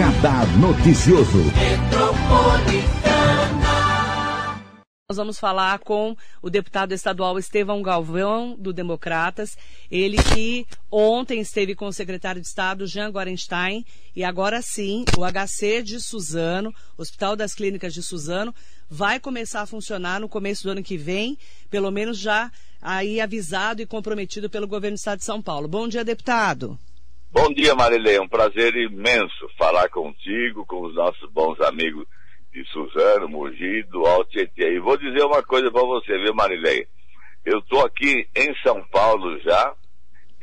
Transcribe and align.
Radar 0.00 0.46
Noticioso. 0.58 1.44
Nós 5.10 5.16
vamos 5.18 5.38
falar 5.38 5.78
com 5.80 6.16
o 6.40 6.48
deputado 6.48 6.92
estadual 6.92 7.38
Estevão 7.38 7.82
Galvão, 7.82 8.56
do 8.58 8.72
Democratas. 8.72 9.58
Ele 9.90 10.16
que 10.16 10.66
ontem 10.90 11.40
esteve 11.40 11.74
com 11.74 11.84
o 11.84 11.92
secretário 11.92 12.40
de 12.40 12.46
Estado, 12.46 12.86
Jean 12.86 13.12
Gorenstein, 13.12 13.84
e 14.16 14.24
agora 14.24 14.62
sim, 14.62 15.04
o 15.18 15.22
HC 15.22 15.82
de 15.82 16.00
Suzano, 16.00 16.72
Hospital 16.96 17.36
das 17.36 17.52
Clínicas 17.52 17.92
de 17.92 18.02
Suzano, 18.02 18.54
vai 18.88 19.20
começar 19.20 19.60
a 19.60 19.66
funcionar 19.66 20.18
no 20.18 20.30
começo 20.30 20.62
do 20.62 20.70
ano 20.70 20.82
que 20.82 20.96
vem, 20.96 21.36
pelo 21.68 21.90
menos 21.90 22.16
já 22.16 22.50
aí 22.80 23.20
avisado 23.20 23.82
e 23.82 23.86
comprometido 23.86 24.48
pelo 24.48 24.66
governo 24.66 24.96
do 24.96 24.98
Estado 24.98 25.18
de 25.18 25.26
São 25.26 25.42
Paulo. 25.42 25.68
Bom 25.68 25.86
dia, 25.86 26.02
deputado. 26.02 26.78
Bom 27.32 27.52
dia, 27.52 27.76
Marilei. 27.76 28.16
É 28.16 28.20
um 28.20 28.28
prazer 28.28 28.74
imenso 28.74 29.48
falar 29.56 29.88
contigo, 29.88 30.66
com 30.66 30.82
os 30.82 30.94
nossos 30.94 31.30
bons 31.30 31.60
amigos 31.60 32.04
de 32.52 32.64
Suzano, 32.66 33.28
Mogi, 33.28 33.84
do 33.84 34.04
Alto 34.04 34.30
Tietê. 34.30 34.74
E 34.74 34.80
vou 34.80 34.96
dizer 34.96 35.24
uma 35.24 35.40
coisa 35.40 35.70
para 35.70 35.82
você, 35.82 36.18
viu, 36.18 36.34
Marilei? 36.34 36.88
Eu 37.44 37.60
estou 37.60 37.86
aqui 37.86 38.28
em 38.34 38.54
São 38.64 38.82
Paulo 38.88 39.38
já 39.40 39.74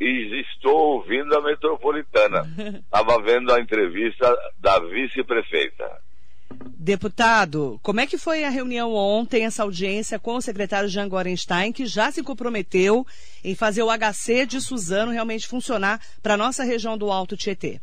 e 0.00 0.40
estou 0.40 0.94
ouvindo 0.94 1.36
a 1.36 1.42
metropolitana. 1.42 2.42
Estava 2.80 3.22
vendo 3.22 3.52
a 3.52 3.60
entrevista 3.60 4.34
da 4.58 4.78
vice-prefeita. 4.80 6.07
Deputado, 6.50 7.78
como 7.82 8.00
é 8.00 8.06
que 8.06 8.16
foi 8.16 8.44
a 8.44 8.48
reunião 8.48 8.94
ontem, 8.94 9.44
essa 9.44 9.62
audiência 9.62 10.18
com 10.18 10.36
o 10.36 10.40
secretário 10.40 10.88
Jean 10.88 11.08
Gorenstein, 11.08 11.72
que 11.72 11.84
já 11.84 12.10
se 12.10 12.22
comprometeu 12.22 13.06
em 13.44 13.54
fazer 13.54 13.82
o 13.82 13.90
HC 13.90 14.46
de 14.46 14.60
Suzano 14.60 15.12
realmente 15.12 15.46
funcionar 15.46 16.00
para 16.22 16.34
a 16.34 16.36
nossa 16.36 16.64
região 16.64 16.96
do 16.96 17.10
Alto 17.10 17.36
Tietê? 17.36 17.80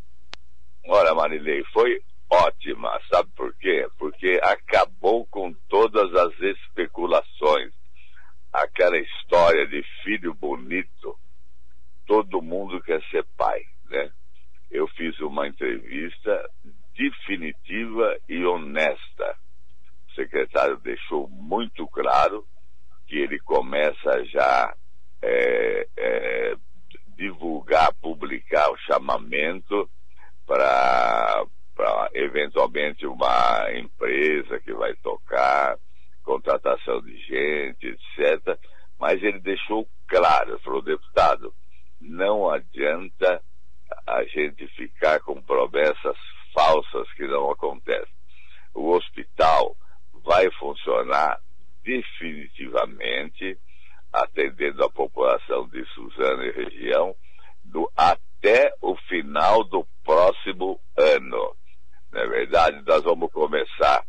Olha, 0.88 1.14
Marilei, 1.14 1.64
foi 1.72 2.02
ótima. 2.30 3.00
Sabe 3.10 3.30
por 3.36 3.54
quê? 3.56 3.88
Porque 3.98 4.40
acabou 4.42 5.26
com 5.28 5.54
todas 5.70 6.14
as 6.16 6.34
especulações. 6.40 7.72
Aquela 8.52 8.98
história 8.98 9.68
de 9.68 9.84
filho 10.04 10.34
bonito, 10.34 11.18
todo 12.08 12.42
mundo 12.42 12.82
quer 12.82 13.02
ser 13.12 13.26
pai, 13.38 13.62
né? 13.90 14.10
Eu 14.72 14.88
fiz 14.90 15.20
uma 15.20 15.48
entrevista 15.48 16.50
definitiva 16.96 18.18
e 18.28 18.44
honesta. 18.46 19.36
O 20.10 20.14
secretário 20.14 20.78
deixou 20.78 21.28
muito 21.30 21.88
claro 21.88 22.46
que 23.08 23.18
ele 23.18 23.40
começa 23.40 24.24
já 24.26 24.74
é, 25.22 25.88
é, 25.98 26.56
divulgar, 27.18 27.94
publicar 27.96 28.72
o 28.72 28.78
chamamento 28.78 29.90
para 30.46 31.46
eventualmente 32.14 33.06
uma 33.06 33.68
empresa 33.74 34.60
que 34.60 34.74
vai 34.74 34.94
tocar, 34.96 35.78
contratação 36.24 37.02
de 37.02 37.18
gente, 37.18 37.88
etc. 37.88 38.58
Mas 39.00 39.22
ele 39.22 39.40
deixou 39.40 39.88
claro, 40.08 40.60
falou, 40.60 40.82
deputado, 40.82 41.54
não 42.00 42.50
adianta 42.50 43.42
a 44.08 44.24
gente 44.24 44.68
ficar 44.70 45.20
com 45.22 45.42
promessas 45.42 46.18
falsas 46.56 47.12
que 47.14 47.28
não 47.28 47.52
acontecem. 47.52 48.16
O 48.74 48.92
hospital 48.92 49.76
vai 50.24 50.50
funcionar 50.54 51.40
definitivamente, 51.84 53.58
atendendo 54.12 54.84
a 54.84 54.90
população 54.90 55.68
de 55.68 55.86
Suzano 55.94 56.44
e 56.44 56.52
região, 56.52 57.16
do, 57.64 57.92
até 57.96 58.74
o 58.82 58.96
final 59.08 59.64
do 59.66 59.86
próximo 60.04 60.80
ano. 60.98 61.56
Na 62.12 62.22
é 62.22 62.28
verdade, 62.28 62.82
nós 62.88 63.04
vamos 63.04 63.32
começar 63.32 64.04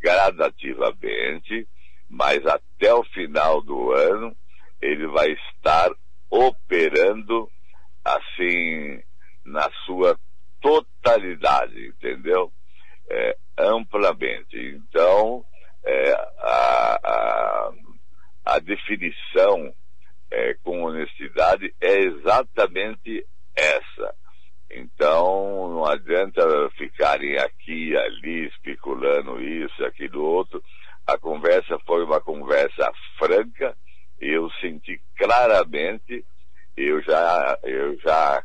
gradativamente, 0.00 1.66
mas 2.08 2.44
até 2.46 2.94
o 2.94 3.02
final 3.04 3.60
do 3.62 3.92
ano 3.92 4.36
ele 4.80 5.06
vai 5.08 5.32
estar 5.32 5.90
operando 6.30 7.50
assim 8.04 9.02
na 9.44 9.68
sua 9.84 10.18
totalidade, 10.60 10.97
entendeu? 11.88 12.52
É, 13.10 13.36
amplamente. 13.58 14.56
Então, 14.56 15.44
é, 15.84 16.12
a, 16.38 17.00
a, 17.02 17.72
a, 18.44 18.58
definição 18.58 19.72
é, 20.30 20.54
com 20.62 20.82
honestidade 20.84 21.74
é 21.80 21.98
exatamente 22.00 23.26
essa. 23.56 24.14
Então, 24.70 25.70
não 25.70 25.86
adianta 25.86 26.42
ficarem 26.76 27.38
aqui, 27.38 27.96
ali, 27.96 28.46
especulando 28.48 29.40
isso, 29.40 29.84
aquilo, 29.84 30.22
outro. 30.22 30.62
A 31.06 31.16
conversa 31.16 31.78
foi 31.86 32.04
uma 32.04 32.20
conversa 32.20 32.92
franca. 33.18 33.74
Eu 34.20 34.50
senti 34.60 35.00
claramente, 35.16 36.24
eu 36.76 37.00
já, 37.02 37.58
eu 37.62 37.96
já 38.00 38.42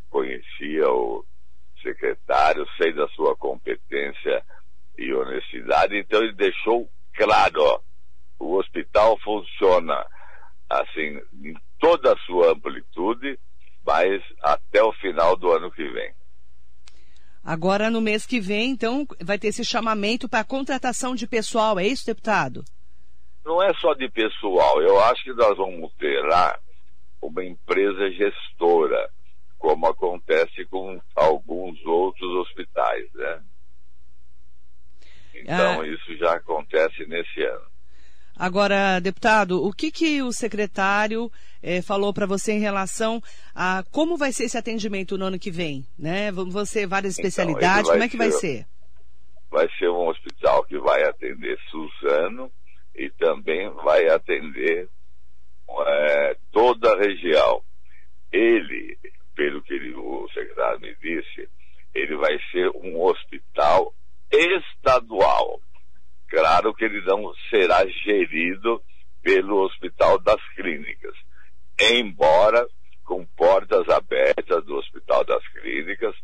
da 2.92 3.08
sua 3.10 3.36
competência 3.36 4.44
e 4.98 5.14
honestidade, 5.14 5.98
então 5.98 6.22
ele 6.22 6.34
deixou 6.34 6.90
claro, 7.14 7.62
ó, 7.62 7.80
o 8.40 8.58
hospital 8.58 9.18
funciona 9.20 10.06
assim, 10.70 11.22
em 11.44 11.54
toda 11.80 12.14
a 12.14 12.18
sua 12.20 12.54
amplitude, 12.54 13.40
mas 13.86 14.22
até 14.42 14.82
o 14.82 14.94
final 14.94 15.36
do 15.36 15.52
ano 15.52 15.72
que 15.72 15.88
vem. 15.90 16.12
Agora, 17.44 17.90
no 17.90 18.00
mês 18.00 18.26
que 18.26 18.40
vem, 18.40 18.72
então, 18.72 19.06
vai 19.22 19.38
ter 19.38 19.48
esse 19.50 19.66
chamamento 19.66 20.30
para 20.30 20.46
contratação 20.46 21.14
de 21.14 21.28
pessoal, 21.28 21.78
é 21.78 21.86
isso, 21.86 22.06
deputado? 22.06 22.64
Não 23.46 23.62
é 23.62 23.74
só 23.74 23.94
de 23.94 24.10
pessoal. 24.10 24.82
Eu 24.82 24.98
acho 25.02 25.24
que 25.26 25.34
nós 25.34 25.58
vamos 25.58 25.92
ter 25.96 26.24
lá 26.24 26.58
uma 27.22 27.44
empresa 27.44 28.10
gestora, 28.12 29.10
como 29.64 29.88
acontece 29.88 30.66
com 30.66 31.00
alguns 31.16 31.82
outros 31.86 32.30
hospitais, 32.42 33.08
né? 33.14 33.42
Então, 35.36 35.80
ah. 35.80 35.88
isso 35.88 36.18
já 36.18 36.34
acontece 36.34 37.06
nesse 37.06 37.42
ano. 37.42 37.66
Agora, 38.36 39.00
deputado, 39.00 39.66
o 39.66 39.72
que, 39.72 39.90
que 39.90 40.22
o 40.22 40.34
secretário 40.34 41.32
eh, 41.62 41.82
falou 41.82 42.14
para 42.14 42.26
você 42.26 42.52
em 42.52 42.60
relação 42.60 43.22
a 43.56 43.86
como 43.90 44.18
vai 44.18 44.34
ser 44.34 44.46
esse 44.46 44.58
atendimento 44.58 45.18
no 45.18 45.26
ano 45.26 45.40
que 45.40 45.50
vem? 45.50 45.86
Né? 45.98 46.30
Vão 46.30 46.66
ser 46.66 46.86
várias 46.86 47.18
então, 47.18 47.30
especialidades, 47.30 47.90
como 47.90 48.04
é 48.04 48.10
que 48.10 48.18
ser, 48.18 48.18
vai 48.18 48.32
ser? 48.32 48.66
Vai 49.50 49.70
ser 49.78 49.88
um 49.88 50.10
hospital 50.10 50.66
que 50.66 50.78
vai 50.78 51.04
atender 51.06 51.58
Suzano 51.72 52.52
e 52.94 53.10
também 53.12 53.70
vai 53.76 54.10
atender 54.10 54.90
é, 55.88 56.38
toda 56.52 56.92
a 56.92 56.98
região. 56.98 57.62
Ele, 58.30 58.98
pelo 59.36 59.62
que 59.62 59.74
ele, 59.74 59.94
o 59.96 60.28
secretário 60.34 60.80
me 60.80 60.96
disse, 60.96 61.50
ele 61.94 62.16
vai 62.18 62.38
ser 62.52 62.70
um 62.70 63.02
hospital 63.02 63.94
estadual. 64.32 65.62
Claro 66.30 66.74
que 66.74 66.86
ele 66.86 67.02
não 67.02 67.34
será 67.50 67.86
gerido 67.88 68.82
pelo 69.22 69.64
Hospital 69.66 70.20
das 70.20 70.42
Clínicas, 70.56 71.16
embora 71.80 72.68
com 73.06 73.26
portas 73.26 73.88
abertas 73.90 74.66
do 74.66 74.76
Hospital 74.76 75.24
das 75.26 75.48
Clínicas, 75.50 76.16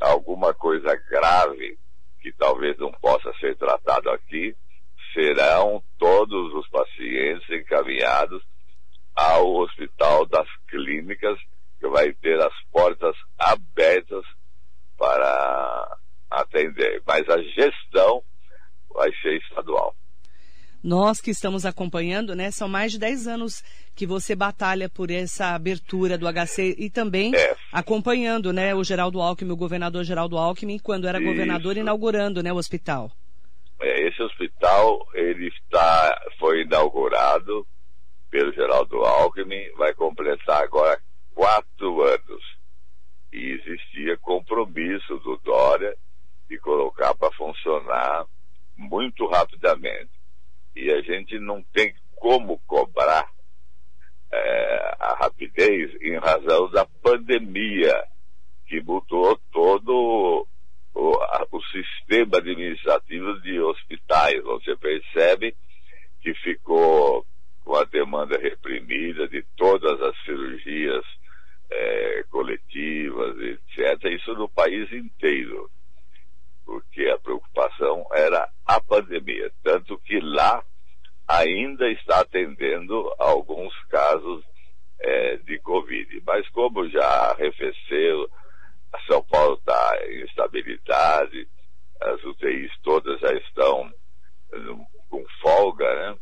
alguma 0.00 0.52
coisa 0.52 0.94
grave 1.08 1.78
que 2.20 2.32
talvez 2.32 2.76
não 2.78 2.92
possa 2.92 3.32
ser 3.38 3.56
tratado 3.56 4.10
aqui, 4.10 4.54
serão 5.12 5.82
todos 5.98 6.54
os 6.54 6.68
pacientes 6.68 7.48
encaminhados 7.50 8.42
ao 9.14 9.54
Hospital 9.56 10.26
das 10.26 10.48
Clínicas, 10.68 11.38
que 11.78 11.88
vai 11.88 12.12
ter 12.14 12.40
as 12.40 12.54
portas 12.70 13.14
abertas 13.38 14.24
para 14.96 15.98
atender. 16.30 17.02
Mas 17.06 17.28
a 17.28 17.42
gestão 17.42 18.22
vai 18.90 19.10
ser 19.20 19.36
estadual. 19.38 19.94
Nós 21.02 21.20
que 21.20 21.32
estamos 21.32 21.66
acompanhando, 21.66 22.32
né, 22.32 22.52
são 22.52 22.68
mais 22.68 22.92
de 22.92 22.98
10 23.00 23.26
anos 23.26 23.64
que 23.92 24.06
você 24.06 24.36
batalha 24.36 24.88
por 24.88 25.10
essa 25.10 25.52
abertura 25.52 26.16
do 26.16 26.28
HC 26.32 26.76
e 26.78 26.88
também 26.88 27.34
é. 27.34 27.56
acompanhando, 27.72 28.52
né, 28.52 28.72
o 28.72 28.84
Geraldo 28.84 29.20
Alckmin, 29.20 29.50
o 29.50 29.56
governador 29.56 30.04
Geraldo 30.04 30.38
Alckmin, 30.38 30.78
quando 30.78 31.08
era 31.08 31.18
Isso. 31.18 31.26
governador, 31.26 31.76
inaugurando, 31.76 32.40
né, 32.40 32.52
o 32.52 32.56
hospital. 32.56 33.10
É, 33.80 34.06
esse 34.06 34.22
hospital, 34.22 35.04
ele 35.12 35.48
está, 35.48 36.22
foi 36.38 36.62
inaugurado 36.62 37.66
pelo 38.30 38.52
Geraldo 38.52 38.98
Alckmin, 38.98 39.72
vai 39.76 39.92
completar 39.94 40.62
agora 40.62 41.00
quatro 41.34 42.00
anos. 42.00 42.44
E 43.32 43.58
existia 43.60 44.16
compromisso 44.18 45.18
do 45.18 45.36
Dória 45.38 45.96
de 46.48 46.56
colocar 46.58 47.12
para 47.16 47.32
funcionar 47.32 48.24
muito 48.76 49.26
rapidamente. 49.26 50.21
E 50.82 50.90
a 50.90 51.00
gente 51.00 51.38
não 51.38 51.62
tem 51.72 51.94
como 52.16 52.58
cobrar 52.66 53.28
é, 54.32 54.96
a 54.98 55.14
rapidez 55.20 55.94
em 56.00 56.16
razão 56.18 56.68
da 56.70 56.84
pandemia 57.02 57.94
que 58.66 58.80
mudou 58.80 59.38
todo 59.52 60.46
o, 60.94 61.14
a, 61.22 61.46
o 61.52 61.62
sistema 61.64 62.38
administrativo 62.38 63.40
de 63.42 63.60
hospitais. 63.60 64.42
Você 64.42 64.76
percebe 64.76 65.54
que 66.20 66.34
ficou 66.34 67.26
com 67.64 67.76
a 67.76 67.84
demanda 67.84 68.38
reprimida 68.38 69.28
de 69.28 69.44
todas 69.56 70.00
as 70.00 70.16
cirurgias 70.24 71.04
é, 71.70 72.24
coletivas, 72.30 73.36
etc. 73.38 74.04
Isso 74.10 74.34
no 74.34 74.48
país 74.48 74.90
inteiro, 74.92 75.70
porque 76.64 77.06
a 77.08 77.18
preocupação 77.18 78.06
era 78.12 78.48
a 78.66 78.80
pandemia. 78.80 79.52
Tanto 79.62 79.98
que 79.98 80.18
lá 80.20 80.64
ainda 81.28 81.90
está 81.90 82.20
atendendo 82.20 83.12
alguns 83.18 83.72
casos 83.84 84.44
é, 85.00 85.36
de 85.38 85.58
Covid. 85.60 86.22
Mas 86.26 86.48
como 86.62 86.88
já 86.88 87.32
arrefeceu, 87.32 88.30
São 89.08 89.20
Paulo 89.24 89.54
está 89.54 89.98
em 90.08 90.24
estabilidade, 90.24 91.48
as 92.00 92.22
UTIs 92.22 92.70
todas 92.84 93.18
já 93.18 93.32
estão 93.32 93.90
com 95.08 95.24
folga, 95.40 95.84
né? 95.84 96.18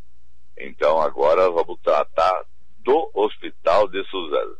Então 0.58 0.98
agora 1.00 1.50
vamos 1.50 1.78
tratar 1.82 2.44
do 2.78 3.10
Hospital 3.14 3.86
de 3.88 4.02
Suzano. 4.08 4.56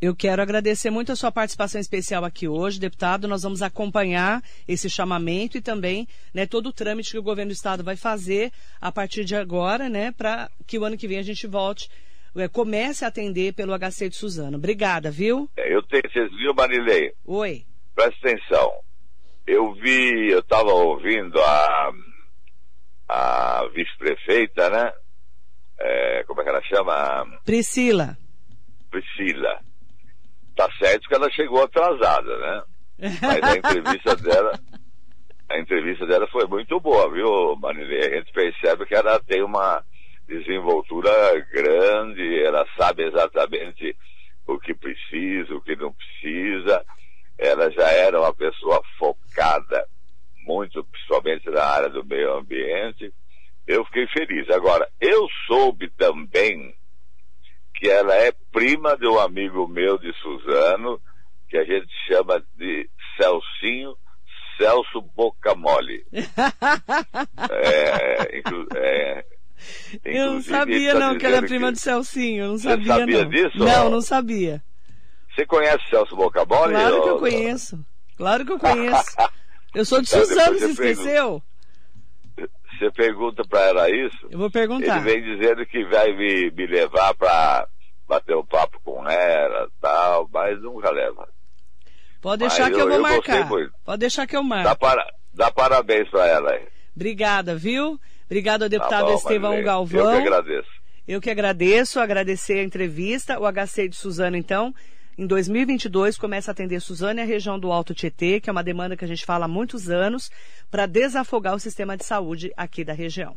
Eu 0.00 0.14
quero 0.14 0.42
agradecer 0.42 0.90
muito 0.90 1.10
a 1.10 1.16
sua 1.16 1.32
participação 1.32 1.80
especial 1.80 2.24
aqui 2.24 2.46
hoje, 2.46 2.78
deputado. 2.78 3.26
Nós 3.26 3.42
vamos 3.42 3.62
acompanhar 3.62 4.42
esse 4.68 4.90
chamamento 4.90 5.56
e 5.56 5.62
também 5.62 6.06
né, 6.34 6.46
todo 6.46 6.68
o 6.68 6.72
trâmite 6.72 7.10
que 7.10 7.18
o 7.18 7.22
governo 7.22 7.50
do 7.50 7.54
estado 7.54 7.82
vai 7.82 7.96
fazer 7.96 8.52
a 8.78 8.92
partir 8.92 9.24
de 9.24 9.34
agora, 9.34 9.88
né, 9.88 10.12
para 10.12 10.50
que 10.66 10.78
o 10.78 10.84
ano 10.84 10.98
que 10.98 11.08
vem 11.08 11.18
a 11.18 11.22
gente 11.22 11.46
volte, 11.46 11.88
comece 12.52 13.04
a 13.04 13.08
atender 13.08 13.54
pelo 13.54 13.72
HC 13.76 14.10
de 14.10 14.16
Suzano. 14.16 14.56
Obrigada, 14.56 15.10
viu? 15.10 15.48
É, 15.56 15.74
eu 15.74 15.82
tenho, 15.82 16.02
vocês 16.10 16.30
viram, 16.30 16.54
Marilei? 16.54 17.12
Oi. 17.24 17.64
Presta 17.94 18.28
atenção. 18.28 18.72
Eu 19.46 19.72
vi, 19.74 20.30
eu 20.30 20.40
estava 20.40 20.70
ouvindo 20.70 21.40
a, 21.40 21.92
a 23.08 23.68
vice-prefeita, 23.74 24.68
né? 24.70 24.92
É, 25.78 26.24
como 26.24 26.40
é 26.40 26.44
que 26.44 26.50
ela 26.50 26.62
chama? 26.62 27.40
Priscila. 27.44 28.18
Priscila. 28.90 29.60
Tá 30.54 30.68
certo 30.78 31.08
que 31.08 31.14
ela 31.14 31.30
chegou 31.30 31.62
atrasada, 31.62 32.38
né? 32.38 32.62
Mas 33.20 33.42
a 33.42 33.56
entrevista 33.56 34.16
dela, 34.22 34.58
a 35.48 35.58
entrevista 35.58 36.06
dela 36.06 36.26
foi 36.28 36.46
muito 36.46 36.80
boa, 36.80 37.10
viu, 37.12 37.56
Marilei? 37.56 38.06
A 38.06 38.18
gente 38.18 38.32
percebe 38.32 38.86
que 38.86 38.94
ela 38.94 39.20
tem 39.20 39.42
uma 39.42 39.84
desenvoltura 40.26 41.10
grande, 41.52 42.42
ela 42.42 42.66
sabe 42.78 43.04
exatamente 43.04 43.96
o 44.46 44.58
que 44.58 44.74
precisa, 44.74 45.54
o 45.54 45.60
que 45.60 45.76
não 45.76 45.92
precisa. 45.92 46.84
Ela 47.38 47.70
já 47.70 47.88
era 47.90 48.20
uma 48.20 48.34
pessoa 48.34 48.82
focada, 48.98 49.86
muito 50.44 50.84
principalmente 50.84 51.48
na 51.50 51.64
área 51.64 51.88
do 51.88 52.04
meio 52.04 52.34
ambiente. 52.34 53.12
Eu 53.66 53.84
fiquei 53.86 54.06
feliz. 54.08 54.48
Agora, 54.50 54.88
eu 55.00 55.26
soube 55.46 55.90
também 55.90 56.74
que 57.74 57.88
ela 57.88 58.14
é 58.14 58.32
prima 58.52 58.96
de 58.96 59.06
um 59.06 59.18
amigo 59.18 59.68
meu 59.68 59.98
de 59.98 60.12
Suzano, 60.20 61.00
que 61.48 61.58
a 61.58 61.64
gente 61.64 61.92
chama 62.08 62.42
de 62.56 62.88
Celcinho 63.16 63.96
Celso 64.56 65.02
Bocamole. 65.14 66.04
é, 67.50 68.38
é, 68.76 69.24
eu 70.04 70.32
não 70.32 70.42
sabia 70.42 70.92
tá 70.92 70.98
não 70.98 71.18
que 71.18 71.26
ela 71.26 71.36
é 71.36 71.42
prima 71.42 71.68
que... 71.68 71.72
do 71.72 71.78
Celcinho, 71.78 72.44
eu 72.44 72.48
não 72.48 72.58
sabia 72.58 72.84
Você 72.84 73.00
sabia 73.00 73.22
não. 73.22 73.30
disso? 73.30 73.58
Não, 73.58 73.90
não 73.90 74.00
sabia. 74.00 74.62
Você 75.34 75.46
conhece 75.46 75.84
Celso 75.90 76.16
Bocamole? 76.16 76.72
Claro 76.72 77.02
que 77.02 77.08
eu 77.08 77.18
conheço, 77.18 77.86
claro 78.16 78.44
que 78.44 78.52
eu 78.52 78.58
conheço. 78.58 79.16
Eu 79.74 79.84
sou 79.84 80.00
de 80.00 80.08
então, 80.08 80.24
Suzano, 80.24 80.58
você 80.58 80.70
esqueceu? 80.70 81.42
Você 82.78 82.90
pergunta 82.92 83.42
para 83.46 83.60
ela 83.60 83.90
isso? 83.90 84.26
Eu 84.30 84.38
vou 84.38 84.50
perguntar. 84.50 85.04
Ele 85.06 85.12
vem 85.12 85.22
dizendo 85.22 85.66
que 85.66 85.84
vai 85.84 86.12
me, 86.14 86.50
me 86.50 86.66
levar 86.66 87.14
para 87.14 87.68
bater 88.08 88.34
um 88.36 88.44
papo 88.46 88.80
com 88.82 89.06
ela 89.06 89.68
tal, 89.78 90.30
mas 90.32 90.60
nunca 90.62 90.90
leva. 90.90 91.28
Pode 92.22 92.40
deixar 92.40 92.64
mas 92.64 92.74
que 92.74 92.80
eu, 92.80 92.86
eu 92.86 92.88
vou 92.88 93.00
marcar. 93.00 93.48
Pode 93.84 93.98
deixar 93.98 94.26
que 94.26 94.36
eu 94.36 94.42
marco. 94.42 94.64
Dá, 94.64 94.74
para, 94.74 95.06
dá 95.34 95.50
parabéns 95.50 96.08
para 96.08 96.26
ela 96.26 96.52
aí. 96.52 96.66
Obrigada, 96.94 97.54
viu? 97.54 98.00
Obrigado 98.26 98.64
ao 98.64 98.68
deputado 98.68 99.06
tá 99.06 99.12
bom, 99.12 99.14
Estevão 99.14 99.62
Galvão. 99.62 100.14
Eu 100.14 100.22
que 100.22 100.28
agradeço. 100.28 100.70
Eu 101.08 101.20
que 101.20 101.30
agradeço, 101.30 102.00
agradecer 102.00 102.58
a 102.58 102.64
entrevista. 102.64 103.38
O 103.38 103.46
HC 103.50 103.88
de 103.88 103.96
Suzano, 103.96 104.36
então, 104.36 104.74
em 105.16 105.26
2022 105.26 106.18
começa 106.18 106.50
a 106.50 106.52
atender 106.52 106.80
Suzano 106.80 107.20
e 107.20 107.22
a 107.22 107.26
região 107.26 107.58
do 107.58 107.70
Alto 107.70 107.94
Tietê, 107.94 108.40
que 108.40 108.50
é 108.50 108.52
uma 108.52 108.64
demanda 108.64 108.96
que 108.96 109.04
a 109.04 109.08
gente 109.08 109.24
fala 109.24 109.44
há 109.44 109.48
muitos 109.48 109.88
anos, 109.88 110.30
para 110.70 110.86
desafogar 110.86 111.54
o 111.54 111.60
sistema 111.60 111.96
de 111.96 112.04
saúde 112.04 112.52
aqui 112.56 112.84
da 112.84 112.92
região. 112.92 113.36